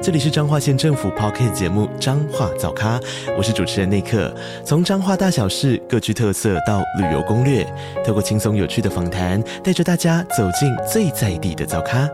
[0.00, 3.00] 这里是彰化县政府 Podcast 节目《彰化早咖》，
[3.36, 4.32] 我是主持人内克。
[4.64, 7.66] 从彰化大小事各具特色到旅游攻略，
[8.06, 12.08] 透过轻松有趣的访谈，带着大家走进最在地的早咖。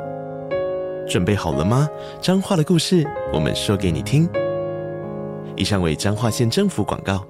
[1.06, 1.86] 准备好了吗？
[2.22, 4.26] 彰化的故事，我们说给你听。
[5.54, 7.22] 以上为彰化县政府广告。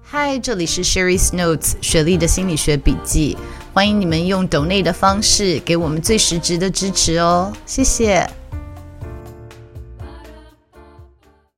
[0.00, 3.36] 嗨，这里是 Sherry's Notes 雪莉的心理学笔记。
[3.76, 8.26] 欢迎你们用 donate 的方式给我们最实质的支持哦，谢谢。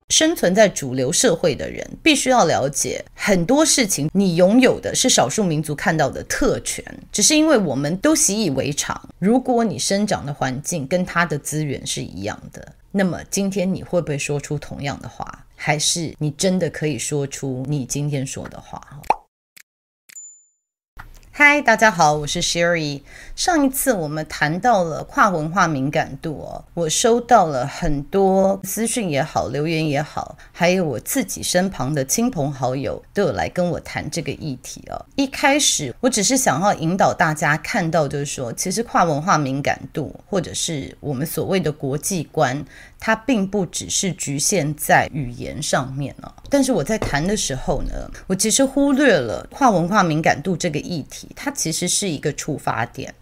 [0.08, 4.10] 生存在主流社会的人，必须要了解很多事情。
[4.12, 9.00] 你拥有的是少数民族看到的特权，只是因为我们都习以为常。
[9.20, 15.24] 如果你生长的环境跟他的资源是一样的，那么今天你会不会说出同样的话？
[15.54, 18.82] 还是你真的可以说出你今天说的话？
[21.40, 23.02] 嗨，大家好，我是 Sherry。
[23.38, 35.06] 上一次我们谈到了跨文化敏感度哦，我收到了很多私讯也好，留言也好，还有我自己身旁的亲朋好友都有来跟我谈这个议题哦。
[35.14, 42.64] 一开始我只是想要引导大家看到，就是说，其实跨文化敏感度，或者是我们所谓的国际观。
[43.00, 53.14] 它并不只是局限在语言上面哦，但是我在谈的时候呢，我其实忽略了跨文化敏感度这个议题，它其实是一个触发点。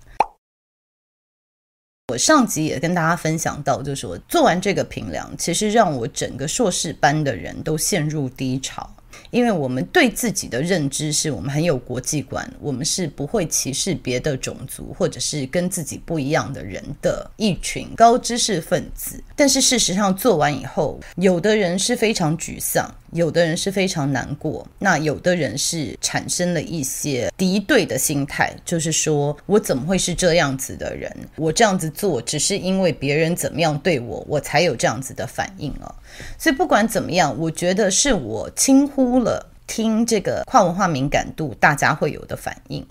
[2.12, 8.88] 我上集也跟大家分享到，就是我做完这个评量，其实让我整个硕士班的人都陷入低潮。
[9.30, 19.20] 因为我们对自己的认知是我们很有国际观，我们是不会歧视别的种族或者是跟自己不一样的人的一群高知识分子。
[19.34, 31.10] 但是事实上做完以后，有的人是非常沮丧，有的人是非常难过，那有的人是产生了一些敌对的心态，就是说我怎么会是这样子的人？
[31.36, 35.92] 我这样子做只是因为别人怎么样对我，我才有这样子的反应哦。
[36.38, 42.86] 所以不管怎么样，我觉得是我轻忽了听这个跨文化敏感度大家会有的反应。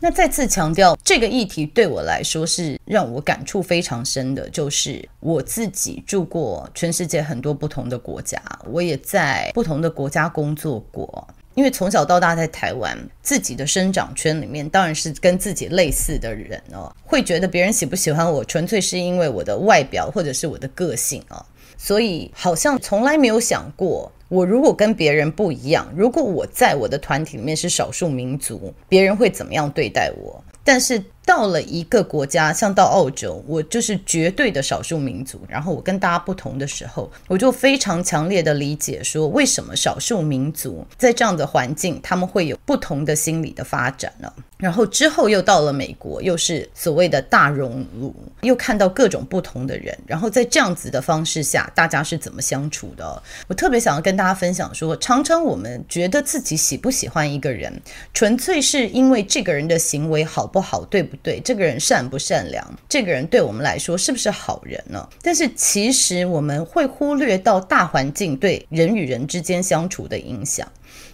[0.00, 11.26] 那再次强调，这个议题对我来说是让我感触非常深的，就是我自己住过全世界很多不同的国家，我也在不同的国家工作过。
[11.54, 21.44] 因为从小到大在台湾，自己的生长圈里面当然是跟自己类似的人哦，会觉得别人喜不喜欢我，纯粹是因为我的外表或者是我的个性哦，
[21.76, 30.44] 所以好像从来没有想过，我如果跟别人不一样，如果我在我的团体里面是少数民族，别人会怎么样对待我？
[30.62, 35.38] 但是到了一个国家，像到澳洲，我就是绝对的少数民族。
[35.46, 44.32] 然后我跟大家不同的时候，我就非常强烈的理解说，为什么少数民族在这样的环境，他们会有不同的心理的发展呢？
[44.56, 49.96] 然后之后又到了美国，又是所谓的大熔炉，又看到各种不同的人。
[50.06, 53.22] 然后在这样子的方式下，大家是怎么相处的？
[53.46, 57.80] 我特别想要跟大家分享说，常常我们觉得自己喜不喜欢一个人，
[58.14, 61.40] 纯粹是因为这个人的行为好不好，对不对？
[61.40, 62.64] 这个人善不善良？
[62.88, 65.08] 这个人对我们来说是不是好人呢？
[65.22, 70.70] 但是其实我们会忽略到大环境对人与人之间相处的影响。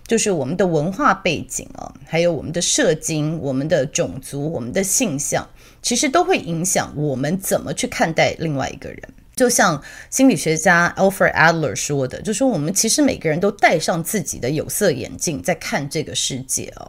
[0.06, 5.48] 就是我们的文化背景啊，还有我们的社经、我们的种族、我们的性向，
[5.80, 9.00] 其实都会影响我们怎么去看待另外一个人。
[9.34, 16.88] 就像心理学家 Alfred Adler 说的，就说我们其实每个人都戴上自己的有色眼镜在看这个世界啊。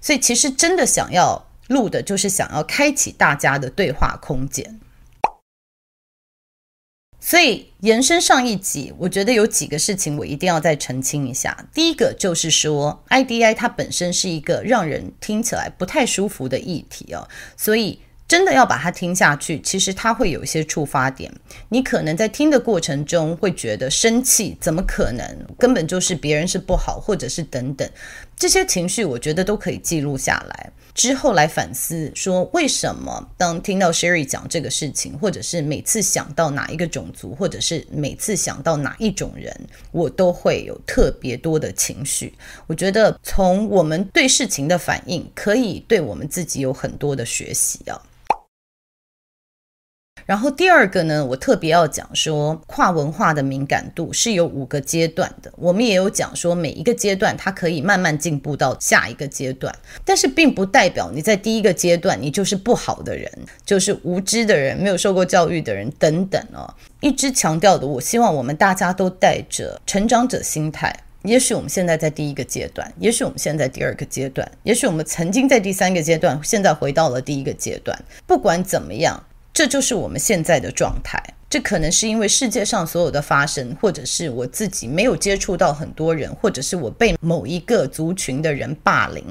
[0.00, 4.80] 所以其实真的想要录的，就是想要开启大家的对话空间。
[7.18, 11.66] 所以延伸上一集，我觉得有几个事情我一定要再澄清一下。
[11.74, 17.26] 第一个就是说，IDI 它本身是一个让人听起来不太舒服的议题哦，
[17.56, 21.32] 所以真的要把它听下去，其实它会有一些触发点。
[21.70, 25.46] 你可能在听的过程中会觉得生气，怎么可能？
[25.58, 27.90] 根本就是别人是不好，或者是等等
[28.36, 30.70] 这些情绪，我觉得都可以记录下来。
[30.96, 39.54] 之后来反思，说为什么当听到 Sherry 讲这个事情，或者是每次想到哪一个种族，或者是每次想到哪一种人，
[39.92, 42.32] 我都会有特别多的情绪。
[42.66, 48.00] 我觉得从我们对事情的反应，可以对我们自己有很多的学习啊。
[50.26, 55.52] 然后第二个呢，我特别要讲说，跨文化的敏感度是有五个阶段的。
[55.56, 59.72] 我们也有讲说，每一个阶段它可以慢慢进步到下一个阶段，
[60.04, 63.30] 但是并不代表你在第一个阶段你就是不好的人，
[63.64, 66.74] 就是无知的人，没有受过教育的人等等哦。
[67.00, 70.92] 一直强调的，我希望我们大家都带着成长者心态。
[71.22, 77.96] 也许我们现在在第一个阶段，也许我们现在在第二个阶段，也许我们曾经在第三个阶段，现在回到了第一个阶段。
[78.26, 79.22] 不管怎么样。
[79.56, 81.18] 这就是我们现在的状态。
[81.48, 89.24] 这可能是因为世界上所有的发生，或者是我自己没有接触到很多人，或者是我被某一个族群的人霸凌，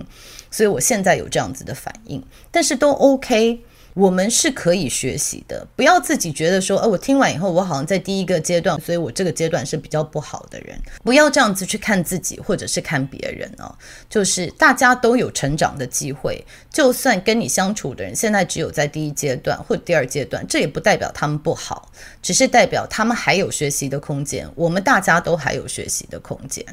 [0.50, 2.24] 所以我现在有这样子的反应。
[2.50, 3.60] 但是都 OK。
[3.96, 10.78] 我们是可以学习的，不要自己觉得说，哦，我听完以后，我好像在第一个阶段，所以我这个阶段是比较不好的人。
[11.02, 13.74] 不要这样子去看自己，或者是看别人哦。
[14.10, 21.90] 就是大家都有成长的机会，就算跟你相处的人现在只有在第一阶段或第二阶段，这也不代表他们不好，
[22.22, 24.46] 只是代表他们还有学习的空间。
[24.56, 26.66] 我们大家都还有学习的空间。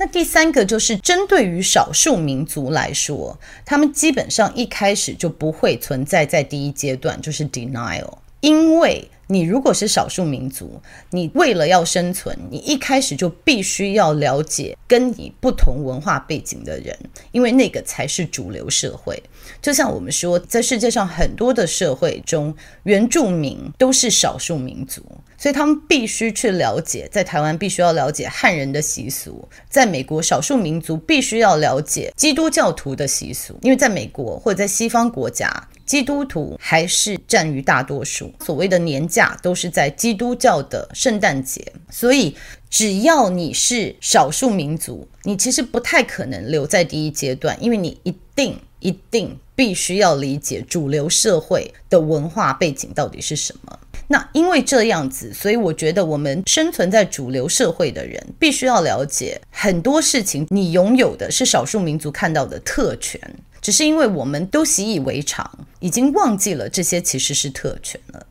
[0.00, 9.10] 那第三个就是针对于少数民族来说，他们基本上一开始就不会存在在第一阶段，就是 denial，因为。
[9.32, 16.98] 你如果是少数民族，你为了要生存，你一开始就必须要了解跟你不同文化背景的人，
[17.30, 19.22] 因为那个才是主流社会。
[19.62, 22.52] 就像我们说，在世界上很多的社会中，
[22.82, 25.00] 原住民都是少数民族，
[25.40, 35.50] 所以他们必须去了解，在台湾必须要了解汉人的习俗，在美国少数民族必须要了解基督教徒的习俗，因为在美国或者在西方国家。
[35.86, 41.60] 基督徒还是占于大多数，所谓的年假都是在基督教的圣诞节，
[41.90, 42.36] 所以
[42.68, 53.76] 只要你是少数民族，你其实不太可能留在第一阶段，因为你一定一定必须要理解主流社会的文化背景到底是什么。
[54.12, 63.20] 那因为这样子，所以我觉得我们生存在主流社会的人，必须要了解很多事情，你拥有的是少数民族看到的特权。
[63.60, 65.48] 只是因为我们都习以为常，
[65.78, 68.26] 已经忘记了这些其实是特权了。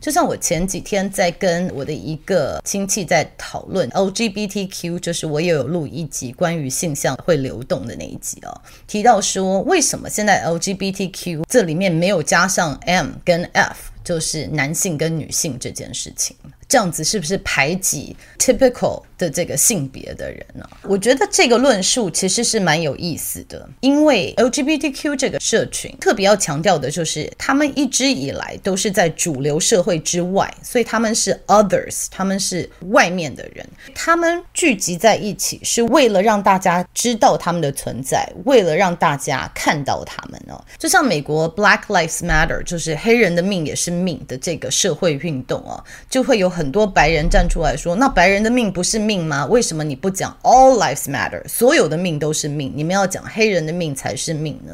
[0.00, 16.36] 就像我前几天在跟我的一个亲戚在讨论 LGBTQ，就是我也有录一集关于性向会流动的那一集哦，提到说为什么现在 LGBTQ 这里面没有加上 M 跟 F，就是男性跟女性这件事情。
[16.68, 20.68] 这样子是不是排挤 typical 的这个性别的人呢？
[20.82, 33.64] 我觉得这个论述其实是蛮有意思的，因为 LGBTQ 这个社群特别要强调的就是，他们一直以来都是在主流社会之外，所以他们是 others，他们是外面的人，
[33.94, 40.62] 他们聚集在一起是为了让大家知道他们的存在，为了让大家看到他们哦。
[40.76, 46.55] 就像美国 Black Lives Matter，就是黑人的命也是命的这个社会运动啊，就会有。
[46.56, 49.44] 很多白人站出来说：“那白人的命不是命吗？
[49.44, 52.72] 为什么你不讲 All lives matter，所有的命都是命？
[52.74, 54.72] 你们要讲黑人的命才是命呢？”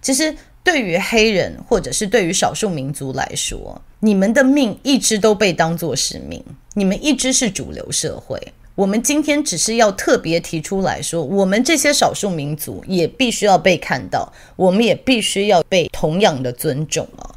[0.00, 0.34] 其实，
[0.64, 6.42] 对于黑人或者是对于少数民族来说，你们的命一直都被当作是命，
[6.72, 8.40] 你们一直是主流社会。
[8.74, 17.34] 我们今天只是要特别提出来说，我们这些少数民族也必须要被看到，我们也必须要被同样的尊重啊。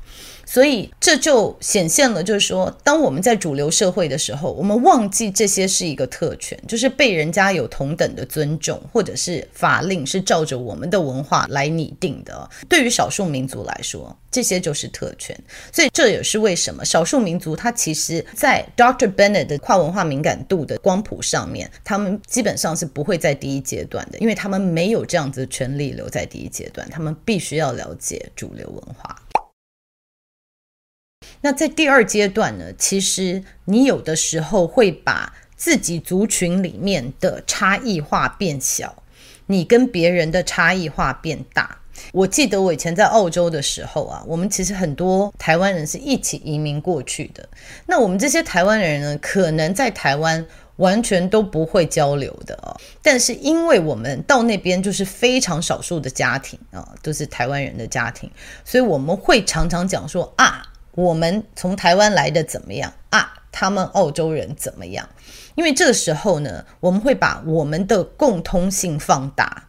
[0.52, 12.50] 所以这就显现了，就是说，当我们在主流社会的时候，我们忘记这些是一个特权，就是被人家有同等的尊重，或者是法令是照着我们的文化来拟定的。
[12.68, 15.34] 对于少数民族来说，这些就是特权。
[15.72, 29.16] 所以这也是为什么少数民族他其实，在 Doctor Bennett 的跨文化敏感度的光谱上面，他们基本上是不会在第一阶段的，因为他们没有这样子的权利留在第一阶段，他们必须要了解主流文化。
[31.44, 39.04] 那在第二阶段呢，其实你有的时候会把自己族群里面的差异化变小，
[39.48, 41.80] 你跟别人的差异化变大。
[42.14, 47.48] 我记得我以前在澳洲的时候啊，我们其实很多台湾人是一起移民过去的。
[47.88, 50.46] 那我们这些台湾人呢，可能在台湾
[50.78, 58.30] 完全都不会交流的哦，但是因为我们到那边就是非常少数的家庭啊，都是台湾人的家庭，
[58.64, 60.68] 所以我们会常常讲说啊。
[60.94, 63.34] 我们从台湾来的怎么样啊？
[63.52, 65.08] 他们澳洲人怎么样？
[65.56, 69.68] 因为这个时候呢，我们会把我们的共通性放大，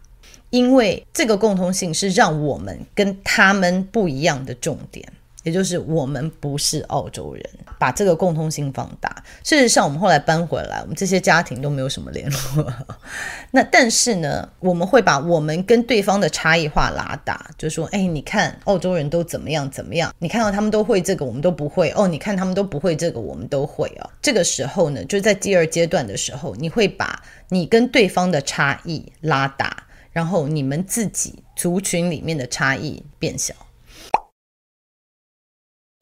[0.50, 5.12] 因为这个共通性是让我们跟他们不一样的重点。
[5.42, 7.44] 也就是我们不是澳洲人，
[7.78, 9.22] 把这个共通性放大。
[9.42, 12.72] 事实上，我们后来搬回来，我们这些家庭都没有什么联络。
[13.50, 20.14] 那但是呢，我们会把我们跟对方的差异化拉大，就说：哎，你看澳洲人都怎么样怎么样？
[20.18, 22.06] 你看到他们都会这个，我们都不会哦。
[22.06, 24.10] 你看他们都不会这个，我们都会哦。
[24.20, 33.54] 这个时候呢，就在第二阶段的时候，你会把你跟对方的差异拉大，然后你们自己族群里面的差异变小。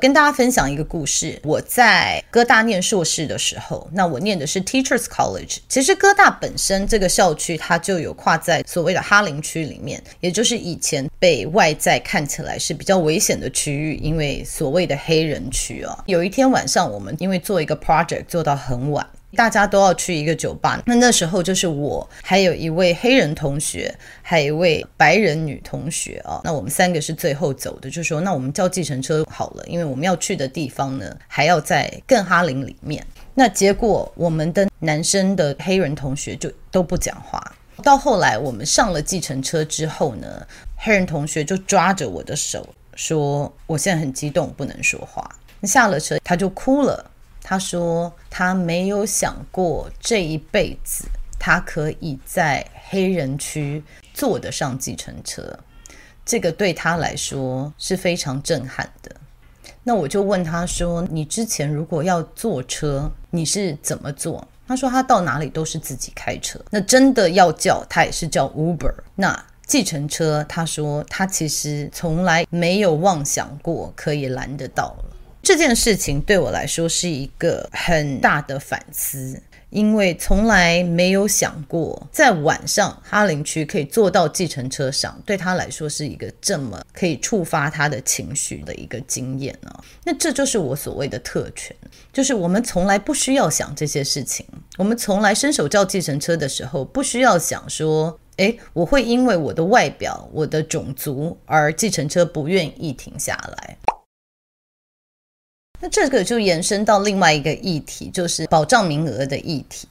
[0.01, 1.39] 跟大家分享一个故事。
[1.45, 5.59] 我在哥大念硕士的时候，那我念的是 Teachers College。
[5.69, 15.97] 其实哥大本身这个校区，它就有跨在所谓的哈林区里面，也就是以前被外在看起来是比较危险的区域，因为所谓的黑人区哦。
[16.07, 19.07] 有一天晚上，我们因为做一个 project 做到很晚。
[19.37, 26.41] 大家都要去一个酒吧，那那时候就是我，还有一位黑人同学，还有一位白人女同学啊。
[26.45, 33.07] 那我们三个是最后走的，就说那我们叫计程车好了，因为我们要去的地方呢还要在更哈林里面。
[33.35, 37.41] 那结果我们的男生的黑人同学就都不讲话。
[37.83, 40.47] 到后来我们上了计程车之后呢，
[40.77, 45.31] 黑人同学就抓着我的手说：“我现在很激动，不能说话。”
[45.65, 47.10] 下了车他就哭了。
[47.43, 51.05] 他说：“他没有想过这一辈子
[51.39, 53.83] 他可以在黑人区
[54.15, 55.59] 坐得上计程车，
[56.25, 59.15] 这个对他来说是非常震撼的。”
[59.83, 66.61] 那我就问他说：“你之前如果要坐车，你是怎么坐？”他说：“他到哪里都是自己开车。
[66.71, 68.95] 那真的要叫，他也是叫 Uber。
[69.17, 74.95] 那计程车，他说他其实从来没有妄想过可以拦得到。”
[75.43, 89.85] 这件事情对我来说是一个很大的反思，因为从来没有想过在晚上哈林区可以坐到计程车上，对他来说是一个这么可以触发他的情绪的一个经验呢、哦。
[90.05, 91.75] 那这就是我所谓的特权，
[92.13, 94.45] 就是我们从来不需要想这些事情，
[94.77, 103.79] 我们从来伸手叫计程车的时候，不需要想说，诶，我会因为我的外表、我的种族而计程车不愿意停下来。
[105.81, 109.89] 那这个就延伸到另外一个议题，就是保障名额的议题。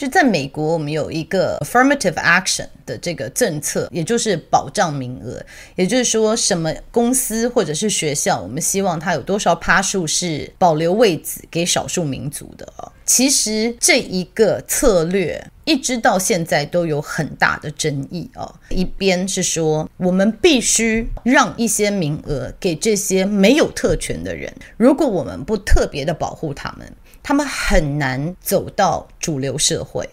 [0.00, 5.38] 就在美国，我们有一个 affirmative action 的这个政策，也就是保障名额，
[5.76, 12.90] 也就是说，什么公司或者是学校，我们希望它有多少趴数是保留位置给少数民族的啊。
[13.04, 15.46] 其实这一个策略。
[15.66, 18.52] 一直到现在都有很大的争议哦。
[18.70, 26.92] 一边是说，我们必须让一些名额给这些没有特权的人，如果我们不特别的保护他们，
[27.22, 30.08] 他们很难走到主流社会。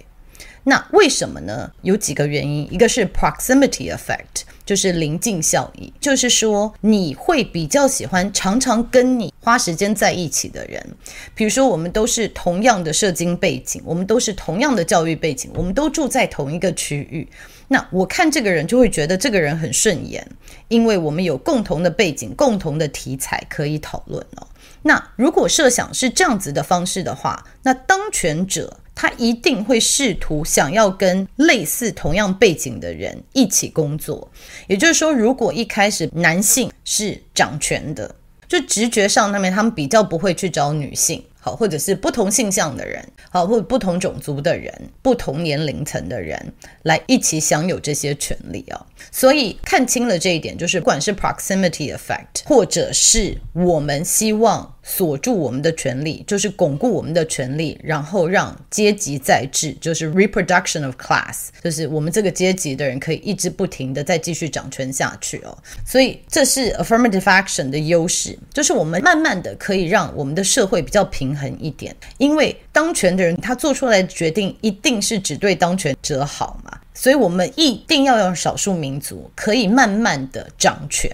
[0.63, 1.71] 那为什么呢？
[1.81, 4.43] 有几个原因，一个是 proximity effect。
[4.65, 10.85] 就是临近效益，就是说你会比较喜欢常常跟你花时间在一起的人。
[11.33, 17.25] 比如说，我们都是同样的社经背景，我们都是同样的教育背景，我们都住在同一个区域。
[17.69, 20.27] 那我看这个人就会觉得这个人很顺眼，
[20.67, 24.45] 因为我们有共同的背景、共同的题材可以讨论哦。
[24.87, 28.79] 那如果设想是这样子的方式的话，那当权者。
[28.99, 34.27] 他一定会试图想要跟类似同样背景的人一起工作，
[34.65, 38.15] 也就是说，如果一开始男性是掌权的，
[38.47, 41.23] 就直觉上那边他们比较不会去找女性。
[41.39, 46.37] 好或者是不同性向的人，好，或者不同种族的人，不同年龄层的人
[46.83, 48.85] 来一起享有这些权利啊。
[49.11, 65.57] 所以看清了这一点，就是不管是 proximity effect，或者是我们希望锁住我们的权利，就是巩固我们的权利，然后让阶级再制，就是 reproduction of class，就是我们这个阶级的人可以一直不停的再继续掌权下去哦。
[65.85, 71.53] 所以这是 affirmative action 的优势，就是我们慢慢的可以让我们的社会比较平衡。
[71.59, 81.11] 一点，因为当权的人他做出来的决定一定是只对当权者好嘛，所以我们一定要让少数民族可以慢慢的掌权。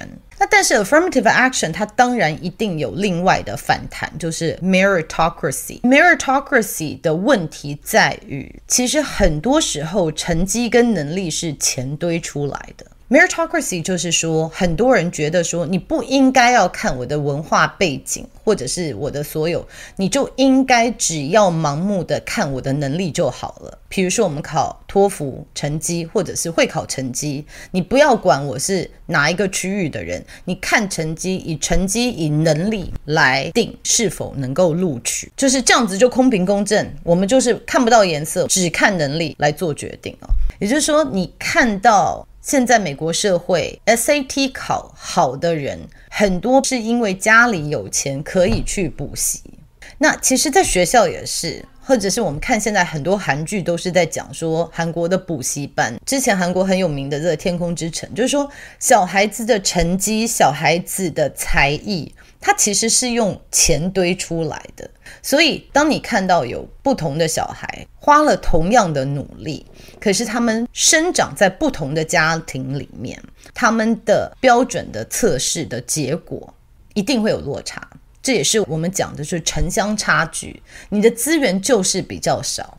[0.50, 5.81] 但是 affirmative action 它当然一定有另外的反弹，就是 meritocracy。
[5.81, 12.85] meritocracy 的问题在于，其实很多时候成绩跟能力是钱堆出来的。
[13.13, 19.63] Meritocracy 就是说，很多人觉得说，你不应该要看我的文化背景，或者是我的所有，
[19.98, 23.77] 你就应该只要盲目的看我的能力就好了。
[23.88, 36.91] 比如说，我们考托福成绩，或者是会考成绩，你不要管我是哪一个区域的人，你看成绩，以成绩以能力来定是否能够录取，就是这样子就公平公正。
[37.03, 40.25] 我们就是看不到颜色，只看能力来做决定啊。
[40.58, 42.27] 也就是说，你看到。
[42.43, 49.39] 现在美国社会 SAT 考好的人很多是因为家里有钱可以去补习。
[49.97, 51.65] 那其实，在学校也是。
[51.85, 64.89] 或者是我们看现在很多韩剧都是在讲说韩国的补习班，之前韩国很有名的这个《天空之城》，就是说小孩子的成绩、小孩子的才艺，它其实是用钱堆出来的。
[65.21, 69.65] 所以当你看到有不同的小孩花了同样的努力，
[70.03, 73.17] 可是他们生长在不同的家庭里面，
[73.53, 76.53] 他们的标准的测试的结果
[76.93, 77.81] 一定会有落差。
[78.22, 82.77] 这也是我们讲的，就是城乡差距，你的资源就是比较少，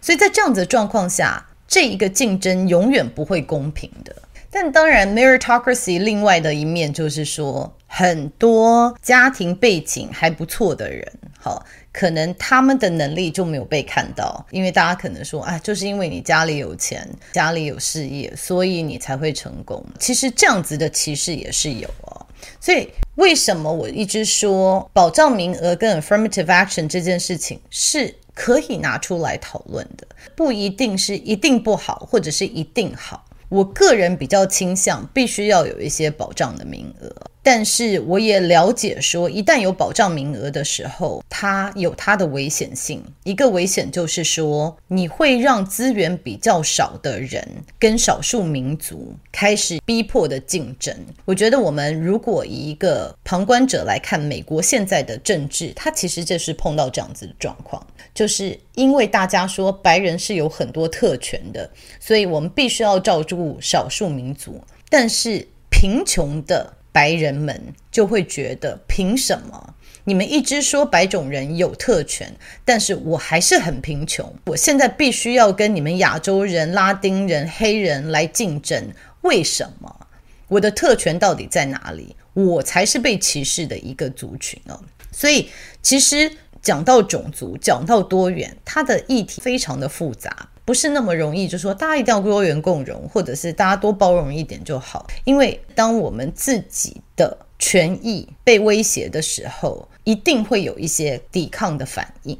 [0.00, 4.16] 所以在这样子的状况下，这一个竞争永远不会公平的。
[4.54, 19.82] 但当然，meritocracy 另外的一面就是说，很多家庭背景还不错的人，好，可能他们的能力就没有被看到，因为大家可能说，啊，就是因为你家里有钱，家里有事业，所以你才会成功。
[19.98, 22.26] 其实这样子的歧视也是有哦。
[22.60, 30.06] 所以，为什么我一直说保障名额跟 affirmative action 这件事情是可以拿出来讨论的？
[30.36, 33.24] 不一定是一定不好，或者是一定好。
[33.52, 37.31] 我个人比较倾向必须要有一些保障的名额。
[37.42, 43.02] 但是我也了解说，一旦有保障名额的时候，它有它的危险性。
[43.24, 47.46] 一个危险就是说，你会让资源比较少的人
[47.80, 50.94] 跟少数民族开始逼迫的竞争。
[51.24, 57.84] 我觉得我们如果以一个旁观者来看美国现在的政治，它其实就是碰到这样子的状况，
[58.14, 61.68] 就是因为大家说白人是有很多特权的，
[61.98, 66.74] 所以我们必须要照顾少数民族，但是贫穷的。
[66.92, 72.34] 白人们就会觉得，凭什么你们一直说白种人有特权，
[72.64, 80.06] 但是我还是很贫穷，我现在必须要跟你们亚洲人、拉丁人、黑人来竞争，为什么？
[80.48, 82.14] 我的特权到底在哪里？
[82.34, 84.78] 我才是被歧视的一个族群哦。
[85.10, 85.48] 所以，
[85.80, 86.30] 其实
[86.60, 90.48] 讲到种族，讲到多元，它的议题非常的复杂。
[90.64, 95.06] 不是那么容易，就说大家一定要多元共融，或者是大家多包容一点就好。
[95.24, 102.38] 因为当我们自己的权益被威胁的时候，一定会有一些抵抗的反应。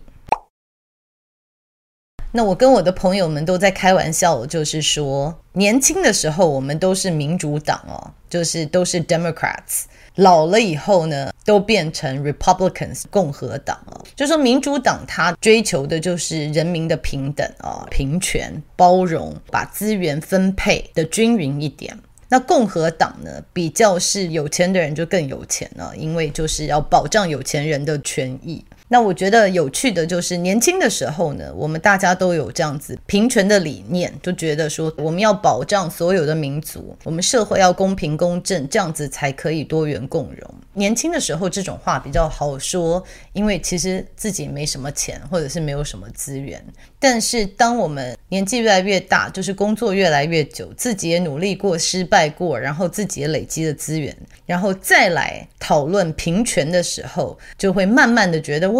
[2.34, 9.82] 那我跟我的朋友们都在开玩笑，就是说，年轻的时候我们都是民主党哦，就是都是 Democrats。
[10.14, 14.04] 老了以后呢，都变成 Republicans 共和党了。
[14.14, 21.98] 就说民主党他追求的就是人民的平等啊、平权、包容，把资源分配的均匀一点。
[22.28, 28.64] 那共和党呢，比较是有钱的人就更有钱了，因为就是要保障有钱人的权益。
[28.92, 40.54] 那我觉得有趣的就是年轻的时候呢，我们大家都有这样子平权的理念，就觉得说我们要保障所有的民族，我们社会要公平公正，这样子才可以多元共融。
[40.74, 43.02] 年轻的时候这种话比较好说，
[43.32, 46.62] 因为其实自己没什么钱，或者是没有什么资源。
[46.98, 58.70] 但是当我们年纪越来越大，就是工作越来越久，自己也努力过、失败过，然后自己也累积了资源，然后再来讨论平权的时候，就会慢慢的觉得，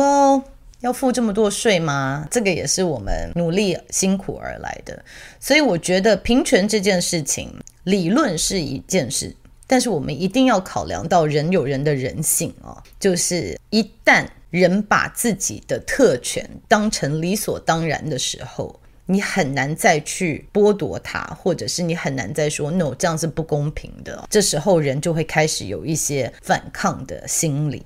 [0.80, 2.26] 要付这么多税吗？
[2.30, 5.04] 这个也是我们努力辛苦而来的。
[5.38, 7.52] 所以我觉得平权这件事情，
[7.84, 9.34] 理论是一件事，
[9.66, 14.26] 但是我们一定要考量到人有人的人性哦，就是一旦。
[14.52, 24.28] 人把自己的特权当成理所当然的时候，你很难再去剥夺它，或者是你很难再说 “no”，这样是不公平的。
[24.28, 27.82] 这时候人就会开始有一些反抗的心理。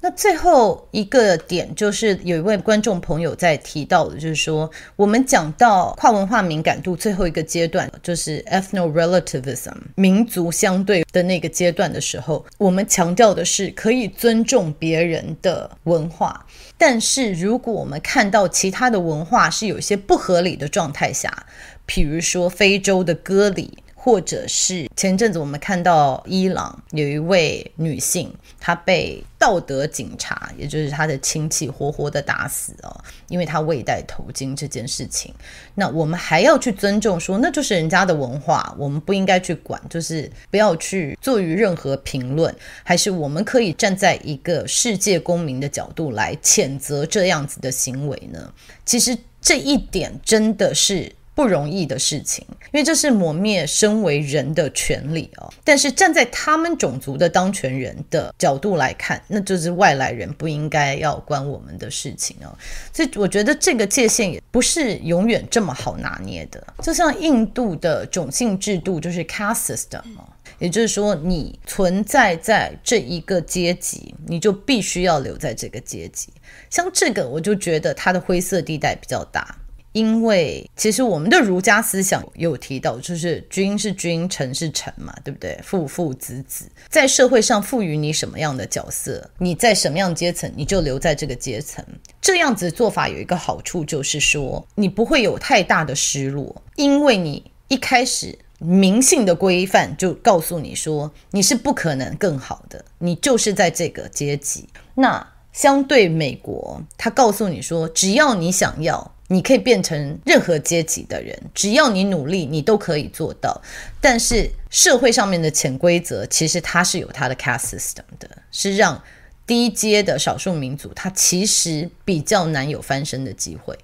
[0.00, 21.46] 那最后一个点就是有一位观众朋友在提到的，就是说我们讲到跨文化敏感度最后一个阶段，就是 ethno-relativism 民族相对的那个阶段的时候，我们强调的是可以尊重别人的文化，但是如果我们看到其他的文化是有一些不合理的状态下，
[21.84, 23.78] 比如说非洲的割礼。
[24.08, 35.34] 或者是前阵子我们看到伊朗有一位女性，她被道德警察，也就是她的亲戚活活的打死哦，因为她未戴头巾这件事情。
[35.74, 48.50] 那我们还要去尊重说，那就是人家的文化，我们不应该去管，就是不要去做于任何评论，还是我们可以站在一个世界公民的角度来谴责这样子的行为呢？
[48.86, 51.12] 其实这一点真的是。
[51.38, 55.48] 不容易的事情，因为这是磨灭身为人的权利哦。
[55.62, 62.50] 但是站在他们种族的当权人的角度来看，那就是外来人不应该要关我们的事情哦。
[62.92, 66.60] 所以我觉得这个界限也不是永远这么好拿捏的。
[66.82, 70.26] 就像印度的种姓制度就是 caste system 哦。
[70.58, 76.30] 也就是说，你存在在这一个阶级，你就必须要留在这个阶级。
[76.68, 79.56] 像这个，我就觉得它的灰色地带比较大，
[79.98, 85.58] 因为其实我们的儒家思想有提到，就是君是君，臣是臣嘛，对不对？
[85.64, 91.84] 父父子子，在社会上赋予你什么样的角色，你在什么样阶层，你就留在这个阶层。
[92.20, 98.38] 这样子做法有一个好处，就是说你不会有太大的失落，因为你一开始。
[98.60, 104.68] 民性的规范就告诉你说，你是不可能更好的，你就是在这个阶级。
[104.96, 113.60] 那相对美国，他告诉你说，只要你想要，你可以变成任何阶级的人，只要你努力，你都可以做到。
[114.00, 119.00] 但是社会上面的潜规则，其实它是有它的 caste system 的，是让
[119.46, 123.74] 低阶的少数民族，他其实比较难有翻身的机会。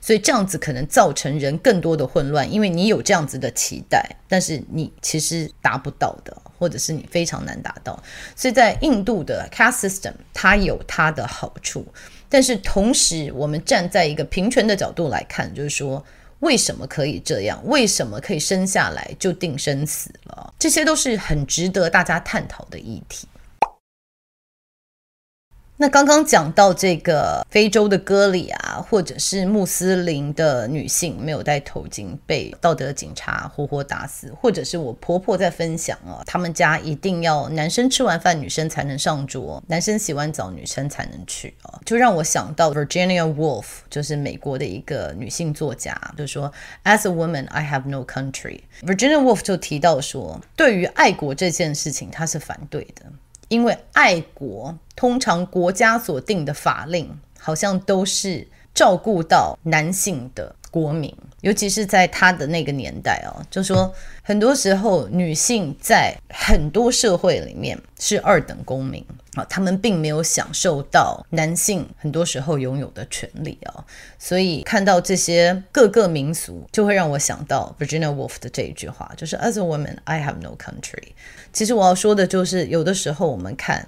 [0.00, 8.02] 所以这样子可能造成人更多的混乱，因为你有这样子的期待，但是你其实达不到的，或者是你非常难达到。
[8.34, 11.86] 所以在印度的 caste system，它有它的好处，
[12.30, 16.02] 但是同时我们站在一个平权的角度来看，就是说
[16.38, 17.60] 为什么可以这样？
[17.66, 20.54] 为什么可以生下来就定生死了？
[20.58, 23.26] 这些都是很值得大家探讨的议题。
[25.82, 46.52] 那刚刚讲到这个非洲的歌里啊，或者是穆斯林的女性没有戴头巾被道德警察活活打死，或者是我婆婆在分享啊，他们家一定要男生吃完饭女生才能上桌，男生洗完澡女生才能去啊，就让我想到 Virginia Woolf，就是美国的一个女性作家，就说
[46.84, 48.60] As a woman, I have no country。
[48.82, 53.06] Virginia Woolf 就提到说，对于爱国这件事情，她是反对的。
[53.50, 69.04] 因为爱国，通常国家所定的法令好像都是照顾到男性的国民，尤其是在他的那个年代哦，就说很多时候女性在很多社会里面是二等公民。
[69.34, 73.84] 啊，他们并没有享受到男性很多时候拥有的权利哦，
[74.18, 81.12] 所以看到这些各个民俗，就会让我想到 Virginia Woolf 的这一句话，就是 As a woman, I have no country。
[81.52, 83.86] 其实我要说的就是，有的时候我们看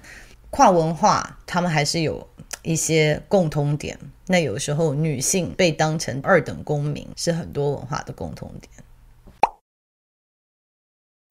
[0.49, 2.25] 跨文化，他们还是有
[2.61, 3.99] 一些共通点。
[4.27, 8.71] 那有时候女性被当成二等公民，是很多文化的共通点。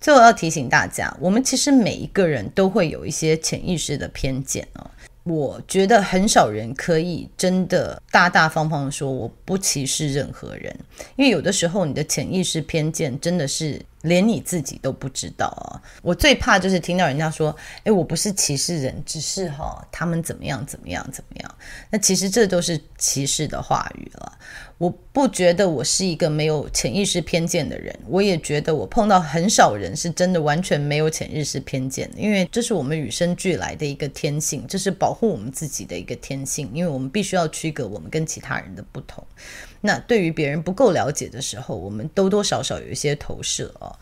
[0.03, 4.91] 最后要提醒大家，我们其实每一个人都会有一些潜意识的偏见哦。
[5.23, 10.77] 我觉得很少人可以真的大大方方的说我不歧视任何人，
[11.17, 13.81] 因为有的时候你的潜意识偏见真的是。
[14.03, 15.81] 连你自己都不知道啊！
[16.03, 21.55] 我最怕就是听到人家说：“诶，我不是歧视人，只是哈他们怎么样怎么样怎么样。”
[21.91, 24.38] 那其实这都是歧视的话语了。
[24.79, 39.25] 我不觉得我是一个没有潜意识偏见的人，我也觉得我碰到很少人是真的完全没有潜意识偏见，因为这是我们与生俱来的一个天性，这是保护我们自己的一个天性，因为我们必须要区隔我们跟其他人的不同。
[39.83, 43.95] 那对于别人不够了解的时候，我们多多少少有一些投射哦。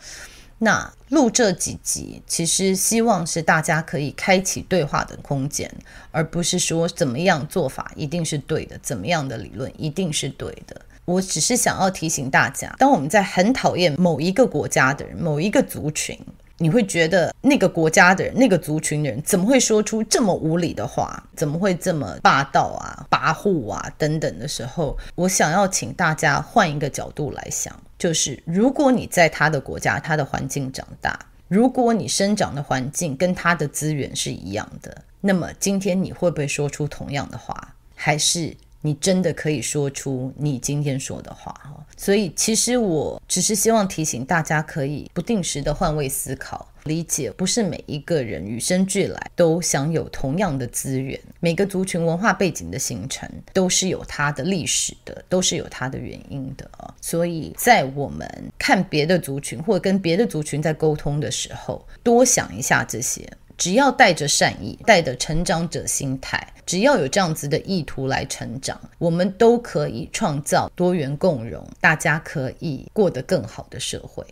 [0.59, 5.69] 那录这几集，其实希望是大家可以开启对话的空间，
[6.11, 10.79] 而不是说怎么样做法一定是对的，怎么样的理论一定是对的。
[11.05, 16.17] 我只是想要提醒大家，当我们在很讨厌某一个国家的人、某一个族群。
[16.61, 21.23] 你会觉得那个国家的人、那个族群的人怎么会说出这么无理的话？
[21.35, 37.73] 怎么会这么霸道啊、跋扈啊等等的时候，我想要请大家换一个角度来想，就是如果你在他的国家、他的环境长大，如果你生长的环境跟他的资源是一样的，那么今天你会不会说出同样的话？
[37.95, 38.55] 还是？
[38.81, 56.91] 你真的可以说出你今天说的话哈，所以其实我只是希望提醒大家，可以不定时的换位思考，理解不是每一个人与生俱来都享有同样的资源，每个族群文化背景的形成都是有它的历史的，都是有它的原因的啊。
[57.01, 63.31] 所以在我们看别的族群或者跟别的族群在沟通的时候，多想一下这些。
[63.61, 74.25] 只要带着善意，带着成长者心态，只要有这样子的意图来成长，我们都可以创造多元共融，大家可以过得更好的社会。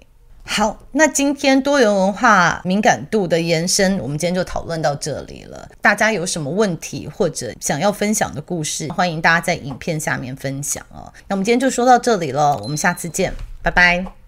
[0.43, 5.69] 好，那今天多元文化敏感度的延伸，我们今天就讨论到这里了。
[5.79, 11.13] 大家有什么问题或者想要分享的故事，欢迎大家在影片下面分享哦。
[11.27, 13.31] 那我们今天就说到这里了，我们下次见。
[13.61, 14.18] 拜拜。